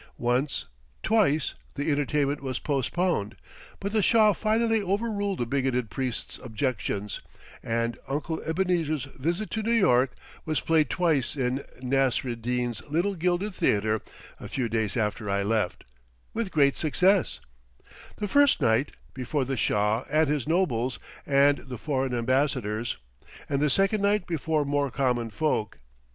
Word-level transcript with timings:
Once, 0.17 0.65
twice, 1.03 1.53
the 1.75 1.91
entertainment 1.91 2.41
was 2.41 2.57
postponed; 2.57 3.35
but 3.79 3.91
the 3.91 4.01
Shah 4.01 4.33
finally 4.33 4.81
overruled 4.81 5.37
the 5.37 5.45
bigoted 5.45 5.91
priests' 5.91 6.39
objections, 6.43 7.21
and 7.61 7.99
"Uncle 8.07 8.41
Ebenezer's 8.41 9.03
Visit 9.15 9.51
to 9.51 9.61
New 9.61 9.71
York" 9.71 10.13
was 10.43 10.59
played 10.59 10.89
twice 10.89 11.35
in 11.35 11.63
Nasr 11.83 12.29
e 12.29 12.35
Deen's 12.35 12.81
little 12.89 13.13
gilded 13.13 13.53
theatre 13.53 14.01
a 14.39 14.47
few 14.49 14.67
days 14.67 14.97
after 14.97 15.29
I 15.29 15.43
left, 15.43 15.83
with 16.33 16.49
great 16.49 16.79
success; 16.79 17.39
the 18.15 18.27
first 18.27 18.59
night, 18.59 18.93
before 19.13 19.45
the 19.45 19.55
Shah 19.55 20.03
and 20.11 20.27
his 20.27 20.47
nobles 20.47 20.97
and 21.27 21.59
the 21.59 21.77
foreign 21.77 22.15
ambassadors, 22.15 22.97
and 23.47 23.61
the 23.61 23.69
second 23.69 24.01
night 24.01 24.25
before 24.25 24.65
more 24.65 24.89
common 24.89 25.29
folk. 25.29 25.77